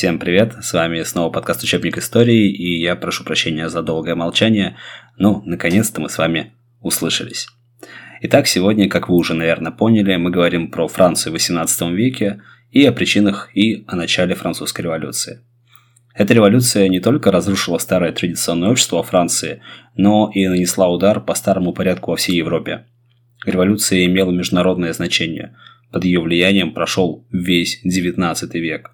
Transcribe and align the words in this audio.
Всем 0.00 0.18
привет, 0.18 0.54
с 0.62 0.72
вами 0.72 1.02
снова 1.02 1.30
подкаст 1.30 1.62
«Учебник 1.62 1.98
истории», 1.98 2.50
и 2.50 2.80
я 2.80 2.96
прошу 2.96 3.22
прощения 3.22 3.68
за 3.68 3.82
долгое 3.82 4.14
молчание, 4.14 4.78
но 5.18 5.42
наконец-то 5.44 6.00
мы 6.00 6.08
с 6.08 6.16
вами 6.16 6.54
услышались. 6.80 7.48
Итак, 8.22 8.46
сегодня, 8.46 8.88
как 8.88 9.10
вы 9.10 9.16
уже, 9.16 9.34
наверное, 9.34 9.72
поняли, 9.72 10.16
мы 10.16 10.30
говорим 10.30 10.70
про 10.70 10.88
Францию 10.88 11.34
в 11.34 11.36
XVIII 11.36 11.92
веке 11.92 12.40
и 12.70 12.82
о 12.86 12.92
причинах 12.92 13.50
и 13.54 13.84
о 13.88 13.94
начале 13.94 14.34
французской 14.34 14.80
революции. 14.80 15.40
Эта 16.14 16.32
революция 16.32 16.88
не 16.88 17.00
только 17.00 17.30
разрушила 17.30 17.76
старое 17.76 18.12
традиционное 18.12 18.70
общество 18.70 18.96
во 18.96 19.02
Франции, 19.02 19.60
но 19.96 20.30
и 20.34 20.48
нанесла 20.48 20.88
удар 20.88 21.20
по 21.20 21.34
старому 21.34 21.74
порядку 21.74 22.12
во 22.12 22.16
всей 22.16 22.36
Европе. 22.36 22.86
Революция 23.44 24.06
имела 24.06 24.30
международное 24.30 24.94
значение. 24.94 25.54
Под 25.92 26.06
ее 26.06 26.20
влиянием 26.20 26.72
прошел 26.72 27.26
весь 27.30 27.84
XIX 27.84 28.48
век. 28.54 28.92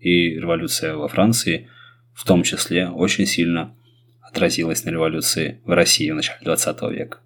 И 0.00 0.30
революция 0.30 0.96
во 0.96 1.08
Франции 1.08 1.68
в 2.14 2.24
том 2.24 2.42
числе 2.42 2.88
очень 2.88 3.26
сильно 3.26 3.74
отразилась 4.22 4.84
на 4.84 4.90
революции 4.90 5.60
в 5.64 5.70
России 5.70 6.10
в 6.10 6.14
начале 6.14 6.40
XX 6.44 6.92
века. 6.92 7.18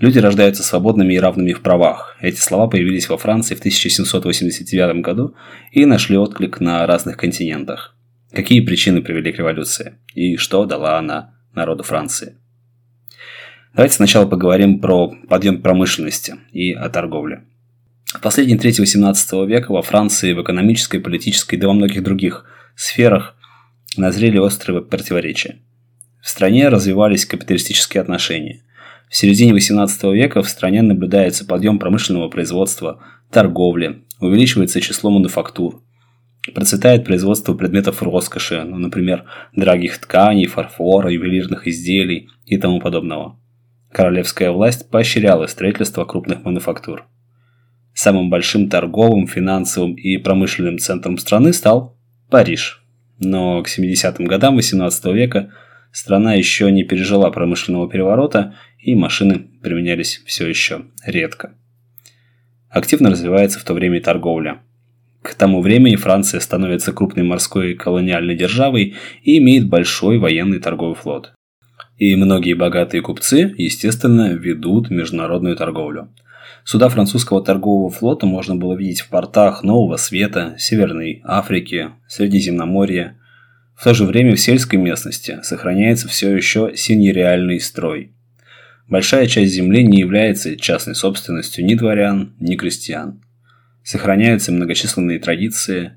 Люди 0.00 0.18
рождаются 0.18 0.62
свободными 0.62 1.14
и 1.14 1.18
равными 1.18 1.52
в 1.52 1.60
правах. 1.60 2.16
Эти 2.20 2.38
слова 2.38 2.68
появились 2.68 3.08
во 3.08 3.18
Франции 3.18 3.56
в 3.56 3.58
1789 3.58 5.02
году 5.02 5.34
и 5.72 5.84
нашли 5.86 6.16
отклик 6.16 6.60
на 6.60 6.86
разных 6.86 7.16
континентах. 7.16 7.96
Какие 8.32 8.60
причины 8.60 9.02
привели 9.02 9.32
к 9.32 9.38
революции? 9.38 9.94
И 10.14 10.36
что 10.36 10.66
дала 10.66 10.98
она 10.98 11.34
народу 11.54 11.82
Франции? 11.82 12.36
Давайте 13.74 13.94
сначала 13.94 14.26
поговорим 14.26 14.80
про 14.80 15.08
подъем 15.28 15.62
промышленности 15.62 16.36
и 16.52 16.72
о 16.72 16.88
торговле. 16.88 17.44
В 18.14 18.20
последние 18.20 18.58
трети 18.58 18.80
XVIII 18.80 19.46
века 19.46 19.72
во 19.72 19.82
Франции 19.82 20.32
в 20.32 20.42
экономической, 20.42 20.98
политической, 20.98 21.56
да 21.56 21.68
во 21.68 21.74
многих 21.74 22.02
других 22.02 22.44
сферах 22.74 23.36
назрели 23.96 24.38
острые 24.38 24.82
противоречия. 24.82 25.60
В 26.20 26.28
стране 26.28 26.68
развивались 26.68 27.26
капиталистические 27.26 28.00
отношения. 28.00 28.62
В 29.10 29.16
середине 29.16 29.52
XVIII 29.52 30.14
века 30.14 30.42
в 30.42 30.48
стране 30.48 30.82
наблюдается 30.82 31.44
подъем 31.44 31.78
промышленного 31.78 32.28
производства, 32.28 33.02
торговли, 33.30 34.02
увеличивается 34.20 34.80
число 34.80 35.10
мануфактур– 35.10 35.82
Процветает 36.54 37.04
производство 37.04 37.54
предметов 37.54 38.02
роскоши, 38.02 38.62
ну, 38.64 38.78
например, 38.78 39.24
дорогих 39.54 39.98
тканей, 39.98 40.46
фарфора, 40.46 41.10
ювелирных 41.10 41.66
изделий 41.66 42.28
и 42.46 42.56
тому 42.56 42.80
подобного. 42.80 43.38
Королевская 43.92 44.50
власть 44.50 44.88
поощряла 44.90 45.46
строительство 45.46 46.04
крупных 46.04 46.44
мануфактур. 46.44 47.04
Самым 48.00 48.30
большим 48.30 48.68
торговым, 48.68 49.26
финансовым 49.26 49.94
и 49.94 50.18
промышленным 50.18 50.78
центром 50.78 51.18
страны 51.18 51.52
стал 51.52 51.98
Париж. 52.30 52.80
Но 53.18 53.60
к 53.60 53.66
70-м 53.66 54.24
годам 54.26 54.56
XVIII 54.56 55.12
века 55.12 55.50
страна 55.90 56.34
еще 56.34 56.70
не 56.70 56.84
пережила 56.84 57.28
промышленного 57.32 57.90
переворота, 57.90 58.54
и 58.78 58.94
машины 58.94 59.48
применялись 59.64 60.22
все 60.26 60.46
еще 60.46 60.82
редко. 61.04 61.56
Активно 62.70 63.10
развивается 63.10 63.58
в 63.58 63.64
то 63.64 63.74
время 63.74 64.00
торговля– 64.00 64.60
к 65.20 65.34
тому 65.34 65.60
времени 65.60 65.96
Франция 65.96 66.38
становится 66.38 66.92
крупной 66.92 67.24
морской 67.24 67.74
колониальной 67.74 68.36
державой 68.36 68.94
и 69.24 69.38
имеет 69.38 69.68
большой 69.68 70.18
военный 70.18 70.60
торговый 70.60 70.94
флот. 70.94 71.32
И 71.96 72.14
многие 72.14 72.54
богатые 72.54 73.02
купцы, 73.02 73.52
естественно, 73.58 74.32
ведут 74.34 74.88
международную 74.88 75.56
торговлю. 75.56 76.08
Суда 76.64 76.88
французского 76.88 77.42
торгового 77.42 77.90
флота 77.90 78.26
можно 78.26 78.54
было 78.56 78.74
видеть 78.74 79.00
в 79.00 79.08
портах 79.08 79.62
Нового 79.62 79.96
Света, 79.96 80.54
Северной 80.58 81.22
Африки, 81.24 81.90
Средиземноморья. 82.06 83.16
В 83.74 83.84
то 83.84 83.94
же 83.94 84.04
время 84.04 84.34
в 84.34 84.40
сельской 84.40 84.78
местности 84.78 85.38
сохраняется 85.42 86.08
все 86.08 86.34
еще 86.36 86.72
синереальный 86.74 87.60
строй. 87.60 88.12
Большая 88.88 89.26
часть 89.26 89.52
земли 89.52 89.82
не 89.82 90.00
является 90.00 90.56
частной 90.56 90.94
собственностью 90.94 91.64
ни 91.64 91.74
дворян, 91.74 92.34
ни 92.40 92.56
крестьян. 92.56 93.22
Сохраняются 93.82 94.52
многочисленные 94.52 95.18
традиции. 95.18 95.92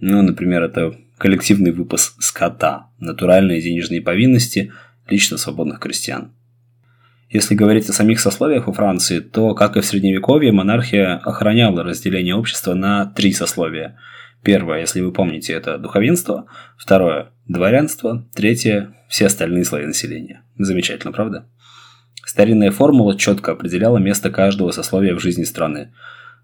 Ну, 0.00 0.22
например, 0.22 0.62
это 0.62 0.94
коллективный 1.16 1.72
выпас 1.72 2.14
скота, 2.20 2.88
натуральные 2.98 3.60
денежные 3.60 4.00
повинности 4.00 4.72
лично 5.08 5.38
свободных 5.38 5.80
крестьян. 5.80 6.32
Если 7.30 7.54
говорить 7.54 7.88
о 7.90 7.92
самих 7.92 8.20
сословиях 8.20 8.66
во 8.66 8.72
Франции, 8.72 9.20
то, 9.20 9.54
как 9.54 9.76
и 9.76 9.80
в 9.80 9.84
Средневековье, 9.84 10.50
монархия 10.50 11.16
охраняла 11.16 11.82
разделение 11.84 12.34
общества 12.34 12.72
на 12.72 13.04
три 13.04 13.32
сословия. 13.32 13.98
Первое, 14.42 14.80
если 14.80 15.02
вы 15.02 15.12
помните, 15.12 15.52
это 15.52 15.76
духовенство. 15.76 16.46
Второе– 16.78 17.32
дворянство. 17.48 18.26
Третье– 18.34 18.94
все 19.08 19.26
остальные 19.26 19.64
слои 19.64 19.84
населения. 19.84 20.42
Замечательно, 20.56 21.12
правда? 21.12 21.46
Старинная 22.24 22.70
формула 22.70 23.18
четко 23.18 23.52
определяла 23.52 23.98
место 23.98 24.30
каждого 24.30 24.70
сословия 24.70 25.14
в 25.14 25.20
жизни 25.20 25.44
страны. 25.44 25.92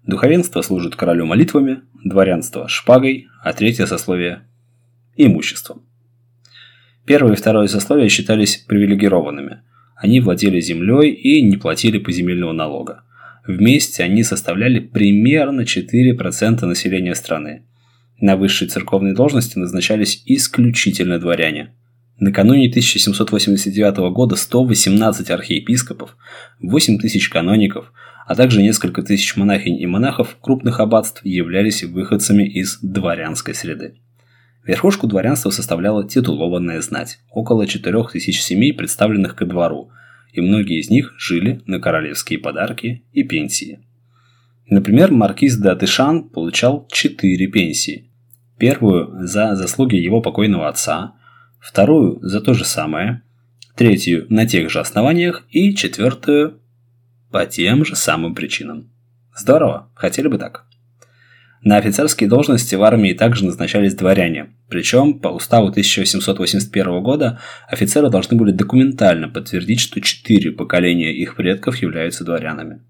Духовенство 0.05 0.61
служит 0.61 0.95
королю 0.95 1.25
молитвами, 1.25 1.81
дворянство– 2.03 2.67
шпагой, 2.69 3.27
а 3.43 3.53
третье 3.53 3.87
сословие– 3.87 4.43
имуществом. 5.15 5.83
Первое 7.07 7.33
и 7.33 7.37
второе 7.37 7.67
сословия 7.67 8.09
считались 8.09 8.57
привилегированными. 8.57 9.61
Они 9.95 10.19
владели 10.19 10.59
землей 10.59 11.11
и 11.11 11.41
не 11.41 11.57
платили 11.57 11.97
поземельного 11.97 12.51
налога. 12.51 13.03
Вместе 13.47 14.03
они 14.03 14.23
составляли 14.23 14.79
примерно 14.79 15.61
4% 15.61 16.65
населения 16.65 17.15
страны. 17.15 17.63
На 18.19 18.35
высшие 18.37 18.69
церковные 18.69 19.13
должности 19.13 19.57
назначались 19.57 20.23
исключительно 20.25 21.19
дворяне. 21.19 21.73
Накануне 22.19 22.69
1789 22.69 23.97
года 24.13 24.35
118 24.35 25.29
архиепископов, 25.31 26.15
8 26.61 26.99
тысяч 26.99 27.29
каноников– 27.29 27.91
а 28.25 28.35
также 28.35 28.61
несколько 28.61 29.03
тысяч 29.03 29.35
монахинь 29.35 29.79
и 29.79 29.85
монахов 29.85 30.37
крупных 30.41 30.79
аббатств 30.79 31.23
являлись 31.23 31.83
выходцами 31.83 32.43
из 32.43 32.79
дворянской 32.81 33.53
среды. 33.53 33.95
Верхушку 34.65 35.05
дворянства 35.05 35.51
составляла 35.51 36.07
титулованная 36.07 36.81
знать, 36.81 37.19
около 37.29 37.67
4000 37.67 38.39
семей, 38.39 38.73
представленных 38.73 39.35
ко 39.35 39.45
двору, 39.45 39.91
и 40.33 40.41
многие 40.41 40.79
из 40.79 40.89
них 40.89 41.13
жили 41.17 41.61
на 41.67 41.79
королевские 41.79 42.39
подарки 42.39 43.05
и 43.11 43.23
пенсии. 43.23 43.79
Например, 44.67 45.11
маркиз 45.11 45.57
де 45.57 45.69
Атышан 45.69 46.29
получал 46.29 46.87
4 46.91 47.47
пенсии. 47.47 48.09
Первую 48.57 49.27
за 49.27 49.55
заслуги 49.55 49.97
его 49.97 50.21
покойного 50.21 50.67
отца, 50.67 51.13
вторую 51.59 52.19
за 52.21 52.41
то 52.41 52.55
же 52.55 52.65
самое, 52.65 53.21
третью 53.75 54.25
на 54.29 54.47
тех 54.47 54.71
же 54.71 54.79
основаниях 54.79 55.45
и 55.49 55.75
четвертую 55.75 56.59
по 57.31 57.45
тем 57.45 57.85
же 57.85 57.95
самым 57.95 58.33
причинам. 58.33 58.89
Здорово, 59.35 59.91
хотели 59.93 60.27
бы 60.27 60.39
так. 60.39 60.65
На 61.65 61.77
офицерские 61.77 62.29
должности 62.29 62.75
в 62.75 62.83
армии 62.83 63.13
также 63.13 63.43
назначались 63.43 63.95
дворяне, 63.95 64.53
причем 64.69 65.17
по 65.19 65.29
уставу 65.29 65.69
1881 65.69 67.01
года 67.01 67.39
офицеры 67.67 68.11
должны 68.11 68.37
были 68.37 68.51
документально 68.51 69.29
подтвердить, 69.29 69.79
что 69.79 69.99
четыре 69.99 70.51
поколения 70.51 71.11
их 71.11 71.35
предков 71.35 71.77
являются 71.77 72.23
дворянами. 72.23 72.83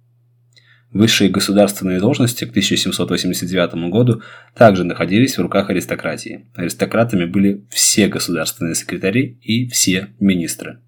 Высшие 0.92 1.30
государственные 1.30 2.02
должности 2.02 2.44
к 2.44 2.50
1789 2.50 3.90
году 3.90 4.22
также 4.54 4.84
находились 4.84 5.38
в 5.38 5.42
руках 5.42 5.70
аристократии. 5.70 6.48
Аристократами 6.54 7.24
были 7.24 7.66
все 7.70 8.10
государственные 8.10 8.76
секретари 8.76 9.40
и 9.42 9.70
все 9.70 10.10
министры. 10.20 10.80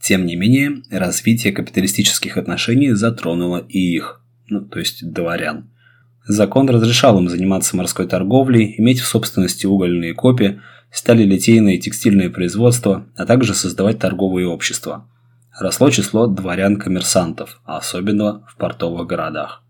Тем 0.00 0.24
не 0.24 0.36
менее, 0.36 0.82
развитие 0.88 1.52
капиталистических 1.52 2.36
отношений 2.36 2.92
затронуло 2.92 3.66
и 3.68 3.80
их, 3.80 4.24
ну, 4.48 4.60
то 4.60 4.78
есть 4.78 5.10
дворян. 5.12 5.73
Закон 6.26 6.68
разрешал 6.70 7.18
им 7.18 7.28
заниматься 7.28 7.76
морской 7.76 8.06
торговлей, 8.06 8.74
иметь 8.78 9.00
в 9.00 9.06
собственности 9.06 9.66
угольные 9.66 10.14
копии, 10.14 10.60
стали 10.90 11.22
литейное 11.22 11.74
и 11.74 11.78
текстильное 11.78 12.30
производство, 12.30 13.06
а 13.16 13.26
также 13.26 13.54
создавать 13.54 13.98
торговые 13.98 14.46
общества. 14.46 15.06
Росло 15.58 15.90
число 15.90 16.26
дворян-коммерсантов, 16.26 17.60
особенно 17.64 18.44
в 18.48 18.56
портовых 18.56 19.06
городах. 19.06 19.62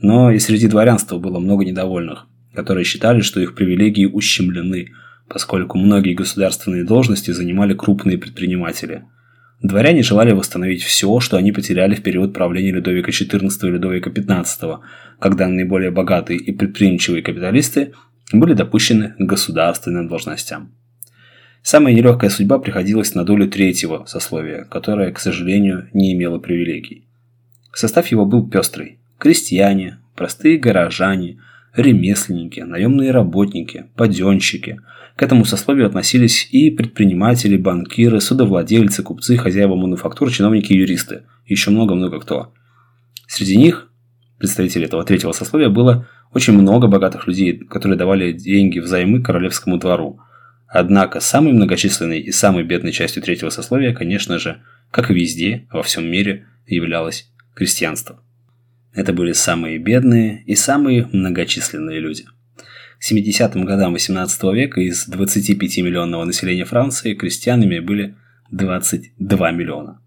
Но 0.00 0.30
и 0.30 0.38
среди 0.38 0.68
дворянства 0.68 1.18
было 1.18 1.38
много 1.38 1.64
недовольных, 1.64 2.26
которые 2.54 2.84
считали, 2.84 3.20
что 3.20 3.40
их 3.40 3.54
привилегии 3.54 4.04
ущемлены, 4.04 4.90
поскольку 5.28 5.78
многие 5.78 6.14
государственные 6.14 6.84
должности 6.84 7.30
занимали 7.30 7.74
крупные 7.74 8.18
предприниматели– 8.18 9.04
Дворяне 9.62 10.02
желали 10.02 10.32
восстановить 10.32 10.82
все, 10.82 11.18
что 11.18 11.36
они 11.36 11.50
потеряли 11.50 11.96
в 11.96 12.02
период 12.02 12.32
правления 12.32 12.72
Людовика 12.72 13.10
XIV 13.10 13.50
и 13.62 13.66
Людовика 13.66 14.10
XV, 14.10 14.78
когда 15.18 15.48
наиболее 15.48 15.90
богатые 15.90 16.38
и 16.38 16.52
предприимчивые 16.52 17.22
капиталисты 17.22 17.92
были 18.32 18.54
допущены 18.54 19.14
к 19.18 19.22
государственным 19.22 20.06
должностям. 20.06 20.72
Самая 21.62 21.92
нелегкая 21.92 22.30
судьба 22.30 22.60
приходилась 22.60 23.14
на 23.14 23.24
долю 23.24 23.48
третьего 23.48 24.04
сословия, 24.06 24.64
которое, 24.64 25.10
к 25.10 25.18
сожалению, 25.18 25.88
не 25.92 26.12
имело 26.12 26.38
привилегий. 26.38 27.04
Состав 27.72 28.06
его 28.08 28.24
был 28.24 28.48
пестрый. 28.48 28.98
Крестьяне, 29.18 29.98
простые 30.14 30.58
горожане, 30.58 31.40
ремесленники, 31.74 32.60
наемные 32.60 33.10
работники, 33.10 33.86
паденщики. 33.96 34.80
К 35.18 35.24
этому 35.24 35.44
сословию 35.44 35.84
относились 35.88 36.46
и 36.52 36.70
предприниматели, 36.70 37.56
банкиры, 37.56 38.20
судовладельцы, 38.20 39.02
купцы, 39.02 39.36
хозяева 39.36 39.74
мануфактур, 39.74 40.30
чиновники 40.30 40.72
и 40.72 40.78
юристы. 40.78 41.24
Еще 41.44 41.72
много-много 41.72 42.20
кто. 42.20 42.54
Среди 43.26 43.56
них, 43.56 43.90
представителей 44.38 44.84
этого 44.84 45.04
третьего 45.04 45.32
сословия, 45.32 45.70
было 45.70 46.06
очень 46.32 46.52
много 46.52 46.86
богатых 46.86 47.26
людей, 47.26 47.58
которые 47.58 47.98
давали 47.98 48.30
деньги 48.30 48.78
взаймы 48.78 49.20
королевскому 49.20 49.78
двору. 49.78 50.20
Однако 50.68 51.18
самой 51.18 51.52
многочисленной 51.52 52.20
и 52.20 52.30
самой 52.30 52.62
бедной 52.62 52.92
частью 52.92 53.20
третьего 53.20 53.50
сословия, 53.50 53.92
конечно 53.92 54.38
же, 54.38 54.62
как 54.92 55.10
и 55.10 55.14
везде, 55.14 55.66
во 55.72 55.82
всем 55.82 56.08
мире, 56.08 56.46
являлось 56.64 57.28
крестьянство. 57.56 58.22
Это 58.94 59.12
были 59.12 59.32
самые 59.32 59.78
бедные 59.78 60.44
и 60.44 60.54
самые 60.54 61.08
многочисленные 61.12 61.98
люди. 61.98 62.24
К 62.98 63.12
70-м 63.12 63.64
годам 63.64 63.92
18 63.92 64.42
века 64.54 64.80
из 64.80 65.08
25-миллионного 65.08 66.24
населения 66.24 66.64
Франции 66.64 67.14
крестьянами 67.14 67.78
были 67.78 68.16
22 68.50 69.50
миллиона. 69.52 70.00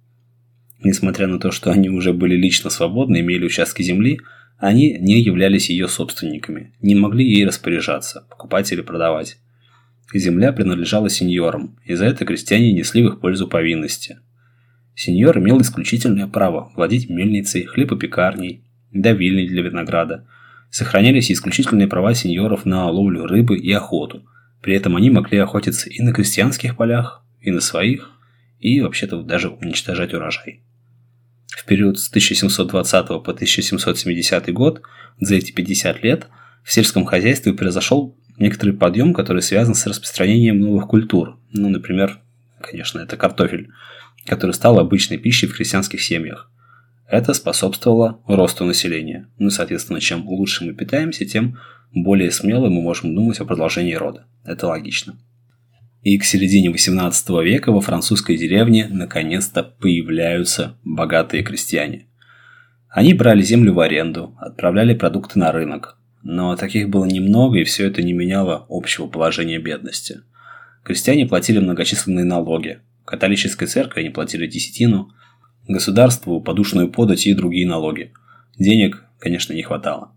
Несмотря 0.84 1.28
на 1.28 1.40
то, 1.40 1.52
что 1.52 1.72
они 1.72 1.90
уже 1.90 2.12
были 2.12 2.36
лично 2.36 2.70
свободны, 2.70 3.22
имели 3.22 3.46
участки 3.46 3.84
земли, 3.84 4.20
они 4.58 4.98
не 5.00 5.22
являлись 5.22 5.70
ее 5.70 5.88
собственниками, 5.88 6.74
не 6.82 6.96
могли 6.96 7.26
ей 7.26 7.46
распоряжаться, 7.46 8.26
покупать 8.30 8.72
или 8.72 8.82
продавать. 8.82 9.38
Земля 10.14 10.52
принадлежала 10.52 11.10
сеньорам, 11.10 11.78
и 11.86 11.96
за 11.96 12.06
это 12.06 12.26
крестьяне 12.26 12.74
несли 12.74 13.04
в 13.04 13.08
их 13.08 13.22
пользу 13.22 13.48
повинности. 13.48 14.20
Сеньор 14.96 15.40
имел 15.40 15.62
исключительное 15.62 16.28
право 16.28 16.72
владеть 16.76 17.10
мельницей, 17.10 17.64
хлебопекарней, 17.64 18.64
давильней 18.92 19.48
для 19.48 19.62
винограда. 19.64 20.28
Сохранялись 20.72 21.30
исключительные 21.30 21.88
права 21.88 22.14
сеньоров 22.14 22.66
на 22.66 22.90
ловлю 22.90 23.26
рыбы 23.28 23.58
и 23.58 23.72
охоту. 23.74 24.26
При 24.62 24.74
этом 24.74 24.96
они 24.96 25.10
могли 25.10 25.38
охотиться 25.38 25.90
и 25.90 26.02
на 26.02 26.14
крестьянских 26.14 26.78
полях, 26.78 27.24
и 27.42 27.52
на 27.52 27.60
своих, 27.60 28.10
и 28.60 28.80
вообще-то 28.80 29.22
даже 29.22 29.50
уничтожать 29.50 30.14
урожай. 30.14 30.62
В 31.48 31.66
период 31.66 32.00
с 32.00 32.10
1720 32.10 33.08
по 33.08 33.32
1770 33.32 34.54
год, 34.54 34.82
за 35.20 35.36
эти 35.36 35.52
50 35.52 36.04
лет, 36.04 36.28
в 36.64 36.72
сельском 36.72 37.06
хозяйстве 37.06 37.54
произошел 37.54 38.18
некоторый 38.38 38.72
подъем, 38.72 39.14
который 39.14 39.42
связан 39.42 39.76
с 39.76 39.86
распространением 39.86 40.60
новых 40.60 40.88
культур. 40.88 41.38
Ну, 41.52 41.68
например, 41.68 42.20
конечно, 42.62 43.00
это 43.00 43.18
картофель, 43.18 43.72
который 44.26 44.54
стал 44.54 44.80
обычной 44.80 45.18
пищей 45.18 45.48
в 45.48 45.56
крестьянских 45.56 46.02
семьях. 46.02 46.50
Это 47.12 47.34
способствовало 47.34 48.22
росту 48.26 48.64
населения. 48.64 49.28
Ну, 49.38 49.50
соответственно, 49.50 50.00
чем 50.00 50.26
лучше 50.26 50.64
мы 50.64 50.74
питаемся, 50.74 51.26
тем 51.26 51.58
более 51.94 52.32
смело 52.32 52.70
мы 52.70 52.82
можем 52.82 53.14
думать 53.14 53.38
о 53.42 53.46
продолжении 53.46 53.96
рода. 53.96 54.28
Это 54.46 54.68
логично. 54.68 55.20
И 56.04 56.18
к 56.18 56.24
середине 56.24 56.70
18 56.70 57.30
века 57.44 57.74
во 57.74 57.82
французской 57.82 58.38
деревне 58.38 58.88
наконец-то 58.90 59.62
появляются 59.62 60.78
богатые 60.86 61.44
крестьяне. 61.44 62.08
Они 62.88 63.14
брали 63.14 63.42
землю 63.42 63.74
в 63.74 63.82
аренду, 63.82 64.34
отправляли 64.40 64.94
продукты 64.94 65.38
на 65.38 65.52
рынок. 65.52 65.98
Но 66.24 66.56
таких 66.56 66.88
было 66.88 67.04
немного, 67.04 67.60
и 67.60 67.66
все 67.66 67.88
это 67.88 68.02
не 68.02 68.14
меняло 68.14 68.66
общего 68.70 69.08
положения 69.08 69.60
бедности. 69.60 70.22
Крестьяне 70.86 71.26
платили 71.26 71.60
многочисленные 71.60 72.24
налоги. 72.24 72.80
Католической 73.04 73.66
церкви 73.66 74.00
они 74.00 74.12
платили 74.12 74.48
десятину– 74.48 75.12
государству 75.68 76.42
подушную 76.42 76.90
подать 76.90 77.28
и 77.28 77.34
другие 77.34 77.68
налоги. 77.68 78.12
Денег, 78.58 79.04
конечно, 79.20 79.54
не 79.54 79.64
хватало. 79.64 80.12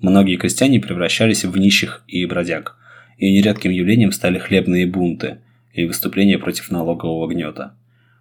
Многие 0.00 0.36
крестьяне 0.36 0.80
превращались 0.80 1.44
в 1.44 1.56
нищих 1.56 2.04
и 2.06 2.26
бродяг, 2.26 2.76
и 3.16 3.32
нередким 3.32 3.70
явлением 3.70 4.12
стали 4.12 4.38
хлебные 4.38 4.86
бунты 4.86 5.38
и 5.72 5.86
выступления 5.86 6.38
против 6.38 6.70
налогового 6.70 7.26
гнета. 7.28 7.76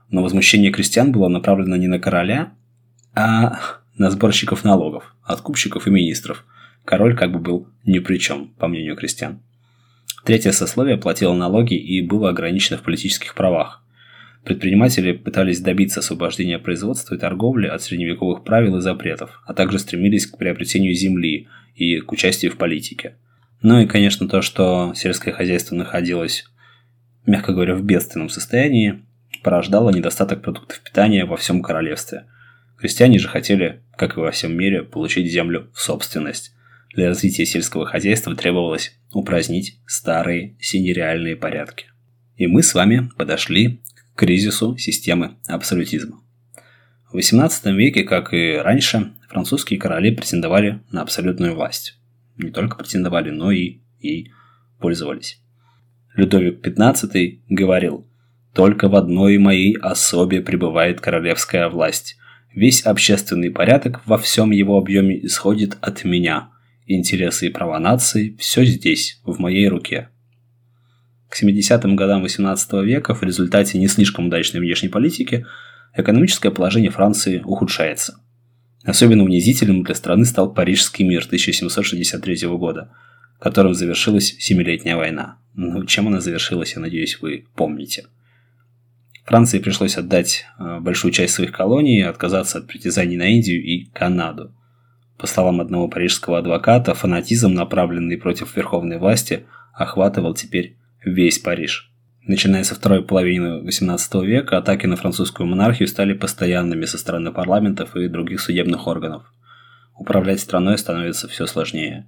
Но 0.09 0.23
возмущение 0.23 0.71
крестьян 0.71 1.11
было 1.11 1.27
направлено 1.27 1.75
не 1.75 1.87
на 1.87 1.99
короля, 1.99 2.53
а 3.15 3.59
на 3.97 4.09
сборщиков 4.09 4.63
налогов, 4.63 5.15
откупщиков 5.23 5.87
и 5.87 5.91
министров. 5.91 6.45
Король 6.85 7.15
как 7.15 7.31
бы 7.31 7.39
был 7.39 7.67
ни 7.85 7.99
при 7.99 8.17
чем, 8.17 8.49
по 8.57 8.67
мнению 8.67 8.95
крестьян. 8.95 9.41
Третье 10.25 10.51
сословие 10.51 10.97
платило 10.97 11.33
налоги 11.33 11.75
и 11.75 12.01
было 12.01 12.29
ограничено 12.29 12.77
в 12.77 12.83
политических 12.83 13.35
правах. 13.35 13.82
Предприниматели 14.43 15.13
пытались 15.13 15.61
добиться 15.61 16.01
освобождения 16.01 16.59
производства 16.59 17.15
и 17.15 17.17
торговли 17.17 17.67
от 17.67 17.81
средневековых 17.81 18.43
правил 18.43 18.77
и 18.77 18.81
запретов, 18.81 19.41
а 19.45 19.53
также 19.53 19.79
стремились 19.79 20.27
к 20.27 20.37
приобретению 20.37 20.93
земли 20.93 21.47
и 21.75 21.99
к 21.99 22.11
участию 22.11 22.51
в 22.51 22.57
политике. 22.57 23.15
Ну 23.61 23.79
и, 23.79 23.87
конечно, 23.87 24.27
то, 24.27 24.41
что 24.41 24.93
сельское 24.95 25.31
хозяйство 25.31 25.75
находилось, 25.75 26.45
мягко 27.25 27.53
говоря, 27.53 27.75
в 27.75 27.83
бедственном 27.83 28.27
состоянии, 28.27 29.03
порождало 29.43 29.91
недостаток 29.91 30.41
продуктов 30.41 30.81
питания 30.81 31.23
во 31.23 31.37
всем 31.37 31.61
королевстве. 31.61 32.25
Крестьяне 32.77 33.19
же 33.19 33.29
хотели, 33.29 33.81
как 33.95 34.17
и 34.17 34.19
во 34.19 34.31
всем 34.31 34.57
мире, 34.57 34.83
получить 34.83 35.31
землю 35.31 35.69
в 35.73 35.79
собственность. 35.79 36.53
Для 36.93 37.07
развития 37.07 37.45
сельского 37.45 37.85
хозяйства 37.85 38.35
требовалось 38.35 38.93
упразднить 39.13 39.79
старые 39.87 40.57
синереальные 40.59 41.37
порядки. 41.37 41.85
И 42.35 42.47
мы 42.47 42.61
с 42.61 42.73
вами 42.73 43.09
подошли 43.17 43.81
кризису 44.15 44.77
системы 44.77 45.37
абсолютизма. 45.47 46.21
В 47.11 47.17
XVIII 47.17 47.73
веке, 47.73 48.03
как 48.03 48.33
и 48.33 48.57
раньше, 48.57 49.13
французские 49.29 49.79
короли 49.79 50.11
претендовали 50.11 50.81
на 50.91 51.01
абсолютную 51.01 51.53
власть. 51.55 51.99
Не 52.37 52.49
только 52.49 52.77
претендовали, 52.77 53.29
но 53.29 53.51
и, 53.51 53.81
и 53.99 54.31
пользовались. 54.79 55.39
Людовик 56.15 56.65
XV 56.65 57.41
говорил 57.49 58.07
«Только 58.53 58.87
в 58.89 58.95
одной 58.95 59.37
моей 59.37 59.75
особе 59.77 60.41
пребывает 60.41 61.01
королевская 61.01 61.69
власть. 61.69 62.17
Весь 62.53 62.81
общественный 62.81 63.49
порядок 63.49 64.01
во 64.05 64.17
всем 64.17 64.51
его 64.51 64.77
объеме 64.77 65.23
исходит 65.25 65.77
от 65.81 66.03
меня. 66.03 66.49
Интересы 66.85 67.47
и 67.47 67.49
права 67.49 67.79
нации– 67.79 68.35
все 68.39 68.63
здесь, 68.65 69.21
в 69.23 69.39
моей 69.39 69.67
руке. 69.67 70.09
К 71.33 71.41
70-м 71.41 71.95
годам 71.95 72.23
XVIII 72.23 72.85
века 72.85 73.15
в 73.15 73.23
результате 73.23 73.79
не 73.79 73.87
слишком 73.87 74.27
удачной 74.27 74.59
внешней 74.59 74.89
политики 74.89 75.47
экономическое 75.95 76.51
положение 76.51 76.91
Франции 76.91 77.41
ухудшается. 77.43 78.19
Особенно 78.83 79.23
унизительным 79.23 79.81
для 79.81 79.95
страны 79.95 80.25
стал 80.25 80.53
Парижский 80.53 81.03
мир 81.03 81.23
1763 81.25 82.47
года, 82.49 82.91
которым 83.39 83.73
завершилась 83.73 84.35
Семилетняя 84.37 84.95
война. 84.95 85.39
Ну, 85.55 85.83
чем 85.85 86.07
она 86.07 86.21
завершилась, 86.21 86.75
я 86.75 86.81
надеюсь, 86.81 87.17
вы 87.19 87.45
помните. 87.55 88.05
Франции 89.25 89.57
пришлось 89.57 89.97
отдать 89.97 90.45
э, 90.59 90.81
большую 90.81 91.11
часть 91.11 91.33
своих 91.33 91.51
колоний 91.51 92.01
отказаться 92.01 92.59
от 92.59 92.67
притязаний 92.67 93.17
на 93.17 93.33
Индию 93.33 93.59
и 93.59 93.85
Канаду. 93.85 94.53
По 95.17 95.25
словам 95.25 95.61
одного 95.61 95.87
парижского 95.87 96.37
адвоката, 96.37 96.93
фанатизм, 96.93 97.55
направленный 97.55 98.19
против 98.19 98.55
верховной 98.55 98.99
власти, 98.99 99.47
охватывал 99.73 100.35
теперь 100.35 100.77
весь 101.05 101.39
Париж. 101.39 101.91
Начиная 102.25 102.63
со 102.63 102.75
второй 102.75 103.03
половины 103.03 103.67
XVIII 103.67 104.25
века, 104.25 104.57
атаки 104.57 104.85
на 104.85 104.95
французскую 104.95 105.45
монархию 105.45 105.87
стали 105.87 106.13
постоянными 106.13 106.85
со 106.85 106.97
стороны 106.97 107.31
парламентов 107.31 107.95
и 107.97 108.07
других 108.07 108.39
судебных 108.39 108.87
органов. 108.87 109.23
Управлять 109.97 110.39
страной 110.39 110.77
становится 110.77 111.27
все 111.27 111.45
сложнее. 111.45 112.07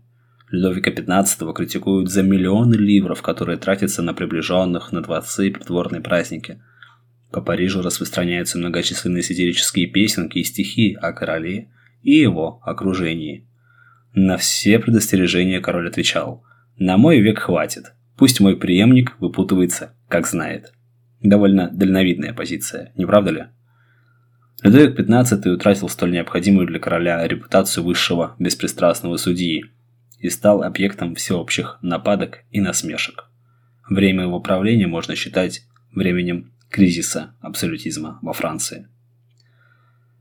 Людовика 0.49 0.91
XV 0.91 1.53
критикуют 1.53 2.09
за 2.09 2.23
миллионы 2.23 2.75
ливров, 2.75 3.21
которые 3.21 3.57
тратятся 3.57 4.01
на 4.01 4.13
приближенных, 4.13 4.91
на 4.91 5.01
дворцы 5.01 5.47
и 5.47 5.51
придворные 5.51 6.01
праздники. 6.01 6.61
По 7.31 7.41
Парижу 7.41 7.81
распространяются 7.81 8.57
многочисленные 8.57 9.23
сатирические 9.23 9.87
песенки 9.87 10.37
и 10.37 10.43
стихи 10.43 10.93
о 11.01 11.11
короле 11.11 11.69
и 12.03 12.13
его 12.13 12.61
окружении. 12.63 13.45
На 14.13 14.37
все 14.37 14.79
предостережения 14.79 15.59
король 15.59 15.89
отвечал 15.89 16.45
«На 16.77 16.95
мой 16.95 17.19
век 17.19 17.39
хватит, 17.39 17.95
Пусть 18.17 18.39
мой 18.39 18.55
преемник 18.55 19.15
выпутывается, 19.19 19.93
как 20.07 20.27
знает. 20.27 20.73
Довольно 21.21 21.69
дальновидная 21.71 22.33
позиция, 22.33 22.91
не 22.95 23.05
правда 23.05 23.31
ли? 23.31 23.45
Людовик 24.63 24.97
XV 24.99 25.49
утратил 25.49 25.89
столь 25.89 26.11
необходимую 26.11 26.65
для 26.65 26.79
короля 26.79 27.27
репутацию 27.27 27.83
высшего 27.83 28.35
беспристрастного 28.39 29.17
судьи 29.17 29.65
и 30.19 30.29
стал 30.29 30.63
объектом 30.63 31.15
всеобщих 31.15 31.77
нападок 31.81 32.39
и 32.51 32.61
насмешек. 32.61 33.25
Время 33.89 34.23
его 34.23 34.39
правления 34.39 34.87
можно 34.87 35.15
считать 35.15 35.63
временем 35.91 36.53
кризиса 36.69 37.35
абсолютизма 37.41 38.19
во 38.21 38.33
Франции. 38.33 38.87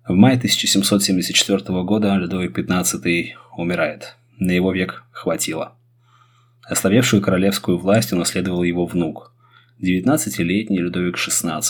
В 0.06 0.12
мае 0.12 0.36
1774 0.36 1.82
года 1.84 2.14
Людовик 2.16 2.58
XV 2.58 3.28
умирает. 3.56 4.16
На 4.38 4.50
его 4.50 4.72
век 4.72 5.04
хватило. 5.12 5.78
Ослабевшую 6.68 7.22
королевскую 7.22 7.78
власть 7.78 8.12
унаследовал 8.12 8.62
его 8.62 8.86
внук, 8.86 9.32
19-летний 9.82 10.78
Людовик 10.78 11.16
XVI. 11.16 11.62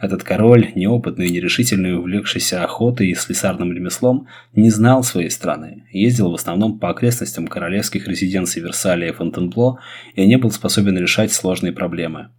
Этот 0.00 0.24
король, 0.24 0.72
неопытный 0.74 1.28
и 1.28 1.30
нерешительный, 1.30 1.96
увлекшийся 1.96 2.64
охотой 2.64 3.08
и 3.08 3.14
слесарным 3.14 3.72
ремеслом, 3.72 4.26
не 4.52 4.70
знал 4.70 5.02
своей 5.04 5.30
страны, 5.30 5.84
ездил 5.92 6.30
в 6.30 6.34
основном 6.34 6.78
по 6.78 6.90
окрестностям 6.90 7.46
королевских 7.46 8.08
резиденций 8.08 8.62
Версаля 8.62 9.08
и 9.08 9.12
Фонтенбло 9.12 9.80
и 10.14 10.26
не 10.26 10.38
был 10.38 10.50
способен 10.50 10.98
решать 10.98 11.32
сложные 11.32 11.72
проблемы. 11.72 12.30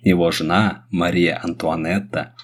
Его 0.00 0.30
жена, 0.30 0.86
Мария 0.90 1.38
Антуанетта, 1.42 2.34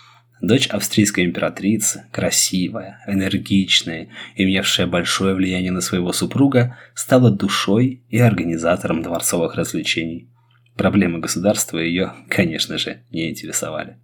дочь 0.41 0.67
австрийской 0.69 1.25
императрицы, 1.25 2.05
красивая, 2.13 3.01
энергичная, 3.07 4.09
имевшая 4.37 4.87
большое 4.87 5.35
влияние 5.35 5.73
на 5.73 5.81
своего 5.81 6.13
супруга, 6.13 6.77
стала 6.95 7.31
душой 7.31 8.03
и 8.09 8.19
организатором 8.19 9.03
дворцовых 9.03 9.55
развлечений. 9.55 10.29
Проблемы 10.77 11.19
государства 11.19 11.79
ее, 11.79 12.13
конечно 12.29 12.79
же, 12.79 13.03
не 13.11 13.31
интересовали. 13.31 13.97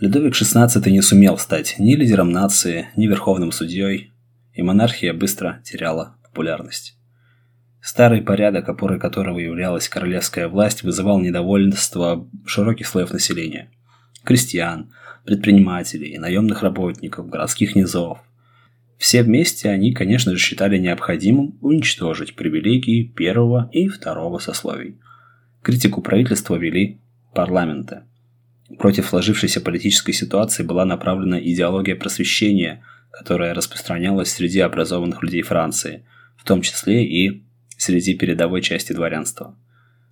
Людовик 0.00 0.34
XVI 0.34 0.90
не 0.90 1.02
сумел 1.02 1.38
стать 1.38 1.76
ни 1.78 1.94
лидером 1.94 2.30
нации, 2.30 2.88
ни 2.96 3.06
верховным 3.06 3.52
судьей, 3.52 4.12
и 4.52 4.62
монархия 4.62 5.12
быстро 5.12 5.60
теряла 5.64 6.16
популярность. 6.24 6.96
Старый 7.80 8.22
порядок, 8.22 8.68
опорой 8.68 8.98
которого 8.98 9.38
являлась 9.38 9.88
королевская 9.88 10.48
власть, 10.48 10.82
вызывал 10.82 11.20
недовольство 11.20 12.28
широких 12.44 12.86
слоев 12.86 13.12
населения. 13.12 13.70
Крестьян, 14.28 14.92
предпринимателей, 15.24 16.18
наемных 16.18 16.62
работников, 16.62 17.28
городских 17.28 17.74
низов. 17.74 18.18
Все 18.98 19.22
вместе 19.22 19.70
они, 19.70 19.92
конечно 19.92 20.32
же, 20.32 20.38
считали 20.38 20.76
необходимым 20.76 21.58
уничтожить 21.62 22.36
привилегии 22.36 23.04
первого 23.04 23.70
и 23.72 23.88
второго 23.88 24.38
сословий. 24.38 24.98
Критику 25.62 26.02
правительства 26.02 26.56
вели 26.56 27.00
парламенты– 27.32 28.02
Против 28.76 29.06
сложившейся 29.06 29.60
политической 29.62 30.12
ситуации 30.12 30.62
была 30.62 30.84
направлена 30.84 31.40
идеология 31.40 31.96
просвещения, 31.96 32.84
которая 33.10 33.54
распространялась 33.54 34.30
среди 34.30 34.60
образованных 34.60 35.22
людей 35.22 35.42
Франции, 35.42 36.04
в 36.36 36.44
том 36.44 36.60
числе 36.60 37.04
и 37.04 37.44
среди 37.78 38.14
передовой 38.14 38.60
части 38.60 38.92
дворянства. 38.92 39.56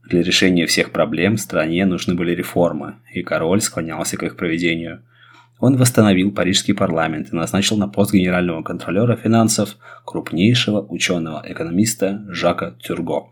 Для 0.06 0.22
решения 0.22 0.66
всех 0.66 0.92
проблем 0.92 1.36
стране 1.36 1.84
нужны 1.84 2.14
были 2.14 2.32
реформы, 2.32 2.96
и 3.12 3.22
король 3.22 3.60
склонялся 3.60 4.16
к 4.16 4.22
их 4.22 4.36
проведению. 4.36 5.02
Он 5.58 5.76
восстановил 5.76 6.30
Парижский 6.32 6.75
парламент 6.75 7.32
и 7.32 7.36
назначил 7.36 7.76
на 7.76 7.88
пост 7.88 8.12
генерального 8.12 8.62
контролера 8.62 9.16
финансов 9.16 9.76
крупнейшего 10.04 10.80
ученого-экономиста 10.80 12.25
Жака 12.28 12.76
Тюрго. 12.82 13.30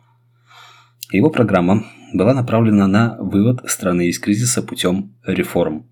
Его 1.13 1.31
программа 1.31 1.85
была 2.13 2.35
направлена 2.35 2.89
на 2.89 3.17
вывод 3.21 3.61
страны 3.71 4.09
из 4.09 4.19
кризиса 4.19 4.63
путем 4.63 5.15
реформ. 5.25 5.87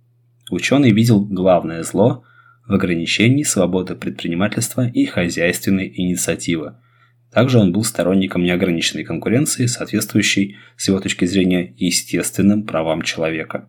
Ученый 0.51 0.91
видел 0.91 1.25
главное 1.25 1.85
зло 1.85 2.25
в 2.67 2.73
ограничении 2.73 3.45
свободы 3.45 3.95
предпринимательства 3.95 4.89
и 4.89 5.05
хозяйственной 5.05 5.93
инициативы. 5.95 6.75
Также 7.33 7.59
он 7.59 7.73
был 7.73 7.83
сторонником 7.83 8.45
неограниченной 8.45 9.05
конкуренции, 9.05 9.67
соответствующей, 9.67 10.57
с 10.77 10.89
его 10.89 11.01
точки 11.01 11.25
зрения, 11.25 11.75
естественным 11.79 12.65
правам 12.65 13.03
человека. 13.03 13.69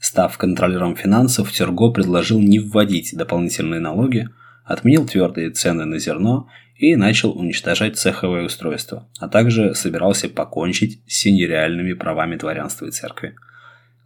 Став 0.00 0.36
контролером 0.38 0.96
финансов, 0.96 1.52
Терго 1.52 1.90
предложил 1.90 2.40
не 2.40 2.58
вводить 2.58 3.14
дополнительные 3.14 3.80
налоги, 3.80 4.28
отменил 4.64 5.06
твердые 5.06 5.50
цены 5.50 5.84
на 5.84 5.98
зерно 5.98 6.48
и 6.76 6.96
начал 6.96 7.30
уничтожать 7.38 7.98
цеховое 7.98 8.44
устройство, 8.44 9.08
а 9.18 9.28
также 9.28 9.74
собирался 9.74 10.28
покончить 10.30 11.02
с 11.06 11.18
синереальными 11.18 11.92
правами 11.92 12.36
дворянства 12.36 12.86
и 12.86 12.90
церкви. 12.90 13.34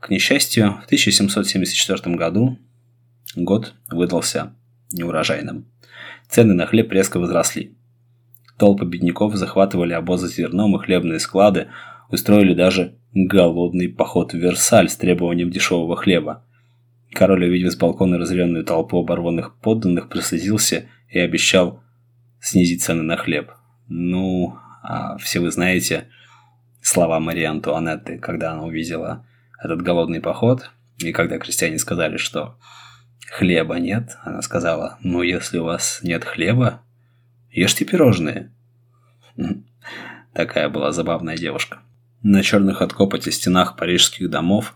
К 0.01 0.11
несчастью, 0.11 0.81
в 0.83 0.87
1774 0.87 2.17
году 2.17 2.59
год 3.37 3.75
выдался 3.89 4.55
неурожайным. 4.93 5.67
Цены 6.29 6.55
на 6.55 6.67
хлеб 6.67 6.93
резко 6.93 7.19
возросли. 7.19 7.78
Толпы 8.59 8.85
бедняков 8.85 9.37
захватывали 9.37 9.93
обозы 9.93 10.29
с 10.29 10.35
зерном 10.35 10.77
и 10.77 10.85
хлебные 10.85 11.21
склады, 11.21 11.69
устроили 12.11 12.55
даже 12.55 12.97
голодный 13.15 13.89
поход 13.89 14.33
в 14.33 14.37
Версаль 14.37 14.89
с 14.89 14.97
требованием 14.97 15.51
дешевого 15.51 15.97
хлеба. 15.97 16.45
Король, 17.13 17.45
увидев 17.45 17.73
с 17.73 17.77
балкона 17.77 18.19
разъяренную 18.19 18.65
толпу 18.65 18.99
оборванных 18.99 19.55
подданных, 19.61 20.09
прослезился 20.09 20.87
и 21.09 21.19
обещал 21.19 21.83
снизить 22.41 22.83
цены 22.83 23.03
на 23.03 23.17
хлеб. 23.17 23.53
Ну, 23.89 24.57
а 24.83 25.17
все 25.19 25.41
вы 25.41 25.51
знаете 25.51 26.09
слова 26.83 27.21
Марии 27.21 27.45
Антуанетты, 27.45 28.19
когда 28.19 28.53
она 28.53 28.65
увидела 28.65 29.25
этот 29.63 29.83
голодный 29.83 30.21
поход, 30.21 30.71
и 30.99 31.13
когда 31.13 31.39
крестьяне 31.39 31.79
сказали, 31.79 32.17
что 32.17 32.57
хлеба 33.31 33.77
нет, 33.77 34.17
она 34.23 34.43
сказала, 34.43 34.99
ну 35.03 35.23
если 35.23 35.59
у 35.59 35.65
вас 35.65 36.01
нет 36.03 36.25
хлеба, 36.25 36.83
ешьте 37.59 37.85
пирожные. 37.85 38.53
Такая 40.33 40.69
была 40.69 40.93
забавная 40.93 41.37
девушка. 41.37 41.81
На 42.23 42.43
черных 42.43 42.83
от 42.83 42.93
копоти 42.93 43.31
стенах 43.31 43.77
парижских 43.77 44.29
домов 44.31 44.75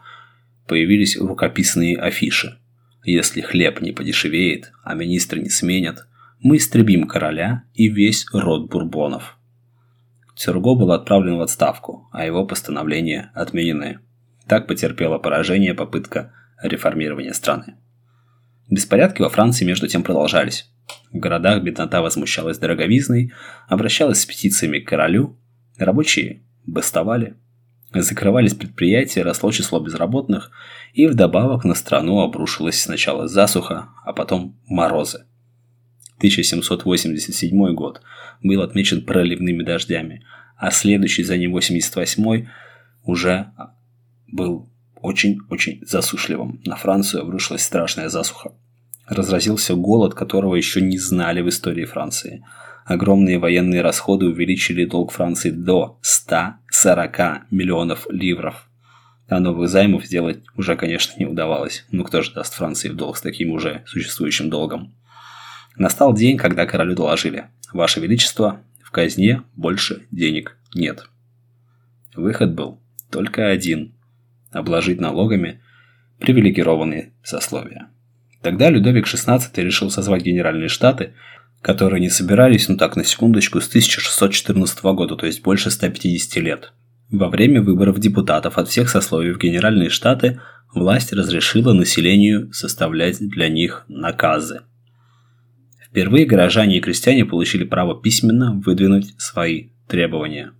появились 0.66 1.16
рукописные 1.16 1.98
афиши. 1.98 2.58
Если 3.04 3.40
хлеб 3.40 3.80
не 3.80 3.92
подешевеет, 3.92 4.72
а 4.84 4.94
министры 4.94 5.40
не 5.40 5.50
сменят, 5.50 6.06
мы 6.40 6.56
истребим 6.56 7.06
короля 7.06 7.64
и 7.74 7.88
весь 7.88 8.26
род 8.32 8.70
бурбонов. 8.70 9.38
Тюрго 10.36 10.74
был 10.74 10.92
отправлен 10.92 11.36
в 11.36 11.42
отставку, 11.42 12.08
а 12.12 12.24
его 12.24 12.46
постановления 12.46 13.30
отменены. 13.34 13.98
Так 14.46 14.66
потерпела 14.66 15.18
поражение 15.18 15.74
попытка 15.74 16.32
реформирования 16.62 17.34
страны. 17.34 17.76
Беспорядки 18.72 19.20
во 19.20 19.28
Франции 19.28 19.66
между 19.66 19.86
тем 19.86 20.02
продолжались. 20.02 20.66
В 21.12 21.18
городах 21.18 21.62
беднота 21.62 22.00
возмущалась 22.00 22.56
дороговизной, 22.56 23.30
обращалась 23.68 24.22
с 24.22 24.24
петициями 24.24 24.78
к 24.78 24.88
королю, 24.88 25.38
рабочие 25.76 26.40
бастовали, 26.64 27.36
закрывались 27.92 28.54
предприятия, 28.54 29.24
росло 29.24 29.52
число 29.52 29.78
безработных, 29.78 30.50
и 30.94 31.06
вдобавок 31.06 31.64
на 31.64 31.74
страну 31.74 32.20
обрушилась 32.20 32.80
сначала 32.80 33.28
засуха, 33.28 33.90
а 34.06 34.14
потом 34.14 34.58
морозы. 34.66 35.26
1787 36.16 37.74
год 37.74 38.00
был 38.42 38.62
отмечен 38.62 39.04
проливными 39.04 39.62
дождями, 39.62 40.24
а 40.56 40.70
следующий 40.70 41.24
за 41.24 41.36
ним 41.36 41.52
88 41.52 42.46
уже 43.04 43.52
был 44.28 44.71
очень-очень 45.02 45.80
засушливым. 45.84 46.60
На 46.64 46.76
Францию 46.76 47.22
обрушилась 47.22 47.62
страшная 47.62 48.08
засуха. 48.08 48.52
Разразился 49.06 49.74
голод, 49.74 50.14
которого 50.14 50.54
еще 50.54 50.80
не 50.80 50.98
знали 50.98 51.42
в 51.42 51.48
истории 51.48 51.84
Франции. 51.84 52.44
Огромные 52.84 53.38
военные 53.38 53.82
расходы 53.82 54.26
увеличили 54.26 54.84
долг 54.84 55.12
Франции 55.12 55.50
до 55.50 55.98
140 56.02 57.50
миллионов 57.50 58.06
ливров. 58.10 58.68
А 59.28 59.40
новых 59.40 59.68
займов 59.68 60.04
сделать 60.04 60.42
уже, 60.56 60.76
конечно, 60.76 61.18
не 61.18 61.26
удавалось. 61.26 61.84
Ну 61.90 62.04
кто 62.04 62.22
же 62.22 62.32
даст 62.32 62.54
Франции 62.54 62.88
в 62.88 62.96
долг 62.96 63.16
с 63.16 63.22
таким 63.22 63.50
уже 63.52 63.82
существующим 63.86 64.50
долгом? 64.50 64.94
Настал 65.76 66.12
день, 66.14 66.36
когда 66.36 66.66
королю 66.66 66.94
доложили. 66.94 67.46
Ваше 67.72 68.00
Величество, 68.00 68.60
в 68.82 68.90
казне 68.90 69.42
больше 69.56 70.06
денег 70.10 70.58
нет. 70.74 71.08
Выход 72.14 72.52
был 72.54 72.80
только 73.10 73.48
один– 73.48 73.94
обложить 74.52 75.00
налогами 75.00 75.60
привилегированные 76.18 77.12
сословия. 77.22 77.88
Тогда 78.42 78.70
Людовик 78.70 79.06
XVI 79.06 79.40
решил 79.56 79.90
созвать 79.90 80.22
Генеральные 80.22 80.68
Штаты, 80.68 81.14
которые 81.60 82.00
не 82.00 82.10
собирались, 82.10 82.68
ну 82.68 82.76
так, 82.76 82.96
на 82.96 83.04
секундочку, 83.04 83.60
с 83.60 83.68
1614 83.68 84.82
года, 84.82 85.16
то 85.16 85.26
есть 85.26 85.42
больше 85.42 85.70
150 85.70 86.36
лет. 86.42 86.72
Во 87.10 87.28
время 87.28 87.62
выборов 87.62 87.98
депутатов 87.98 88.58
от 88.58 88.68
всех 88.68 88.88
сословий 88.88 89.32
в 89.32 89.38
Генеральные 89.38 89.90
Штаты 89.90 90.40
власть 90.74 91.12
разрешила 91.12 91.72
населению 91.72 92.52
составлять 92.52 93.18
для 93.20 93.48
них 93.48 93.84
наказы– 93.88 94.62
Впервые 95.92 96.24
горожане 96.24 96.78
и 96.78 96.80
крестьяне 96.80 97.26
получили 97.26 97.64
право 97.64 98.00
письменно 98.00 98.54
выдвинуть 98.64 99.14
свои 99.18 99.68
требования. 99.86 100.54